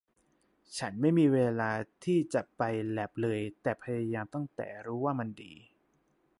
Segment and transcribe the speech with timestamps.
[0.77, 1.71] ฉันไม่มีเวลา
[2.03, 2.61] ที่จะไป
[2.91, 5.53] แลปเลยแต่พยายามตั้งแต่รู้ว่ามันดี